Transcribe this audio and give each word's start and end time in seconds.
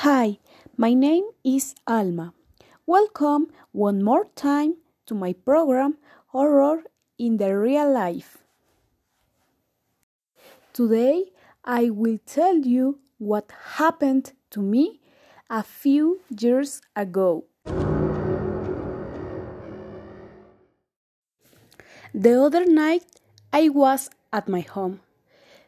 Hi, 0.00 0.40
my 0.76 0.92
name 0.92 1.24
is 1.42 1.74
Alma. 1.86 2.34
Welcome 2.84 3.46
one 3.72 4.02
more 4.02 4.26
time 4.36 4.76
to 5.06 5.14
my 5.14 5.32
program 5.32 5.96
Horror 6.26 6.82
in 7.18 7.38
the 7.38 7.56
Real 7.56 7.90
Life. 7.90 8.44
Today 10.74 11.32
I 11.64 11.88
will 11.88 12.18
tell 12.26 12.58
you 12.58 12.98
what 13.16 13.50
happened 13.80 14.32
to 14.50 14.60
me 14.60 15.00
a 15.48 15.62
few 15.62 16.20
years 16.28 16.82
ago. 16.94 17.46
The 22.12 22.38
other 22.38 22.66
night 22.66 23.06
I 23.50 23.70
was 23.70 24.10
at 24.30 24.46
my 24.46 24.60
home. 24.60 25.00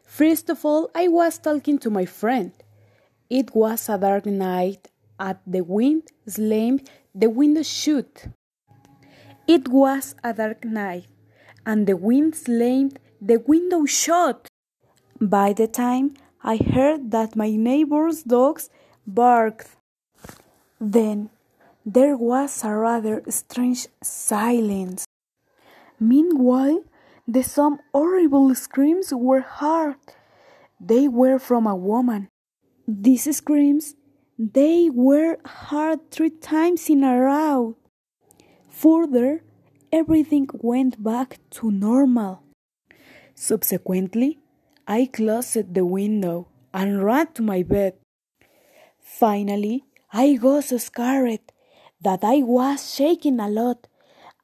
First 0.03 0.51
of 0.51 0.63
all, 0.63 0.91
I 0.93 1.07
was 1.07 1.39
talking 1.39 1.79
to 1.79 1.89
my 1.89 2.05
friend. 2.05 2.51
It 3.29 3.53
was 3.53 3.87
a 3.89 3.97
dark 3.99 4.25
night, 4.25 4.89
and 5.19 5.37
the 5.45 5.61
wind 5.61 6.03
slammed 6.27 6.89
the 7.13 7.29
window 7.29 7.61
shut. 7.61 8.27
It 9.47 9.67
was 9.67 10.15
a 10.23 10.33
dark 10.33 10.65
night, 10.65 11.05
and 11.63 11.85
the 11.85 11.95
wind 11.95 12.35
slammed 12.35 12.97
the 13.21 13.37
window 13.37 13.85
shut. 13.85 14.47
By 15.21 15.53
the 15.53 15.67
time 15.67 16.15
I 16.41 16.57
heard 16.57 17.11
that 17.11 17.35
my 17.35 17.51
neighbor's 17.51 18.23
dogs 18.23 18.71
barked, 19.05 19.75
then 20.81 21.29
there 21.85 22.17
was 22.17 22.63
a 22.63 22.73
rather 22.73 23.21
strange 23.29 23.87
silence. 24.01 25.05
Meanwhile, 25.99 26.83
the 27.27 27.43
some 27.43 27.79
horrible 27.93 28.55
screams 28.55 29.13
were 29.13 29.41
heard. 29.41 29.97
They 30.79 31.07
were 31.07 31.37
from 31.37 31.67
a 31.67 31.75
woman. 31.75 32.29
These 32.91 33.37
screams, 33.37 33.93
they 34.39 34.89
were 34.89 35.37
heard 35.45 36.09
three 36.09 36.31
times 36.31 36.89
in 36.89 37.03
a 37.03 37.19
row. 37.21 37.77
Further, 38.67 39.43
everything 39.91 40.47
went 40.53 41.03
back 41.03 41.37
to 41.51 41.69
normal. 41.69 42.41
Subsequently, 43.35 44.39
I 44.87 45.05
closed 45.05 45.71
the 45.75 45.85
window 45.85 46.47
and 46.73 47.03
ran 47.03 47.31
to 47.33 47.43
my 47.43 47.61
bed. 47.61 47.93
Finally, 48.99 49.83
I 50.11 50.33
got 50.33 50.63
so 50.63 50.79
scared 50.79 51.41
that 52.01 52.23
I 52.23 52.41
was 52.41 52.95
shaking 52.95 53.39
a 53.39 53.49
lot, 53.49 53.85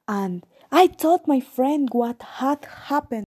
and 0.06 0.46
I 0.70 0.86
told 0.86 1.26
my 1.26 1.40
friend 1.40 1.88
what 1.90 2.22
had 2.22 2.64
happened. 2.64 3.26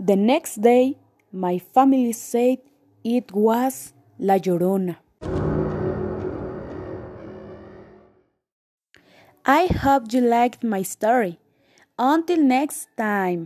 The 0.00 0.16
next 0.16 0.62
day, 0.62 0.96
my 1.30 1.58
family 1.58 2.12
said 2.12 2.60
it 3.04 3.32
was 3.32 3.92
La 4.18 4.38
Llorona. 4.38 4.96
I 9.44 9.66
hope 9.66 10.12
you 10.12 10.22
liked 10.22 10.64
my 10.64 10.82
story. 10.82 11.38
Until 11.98 12.42
next 12.42 12.88
time. 12.96 13.44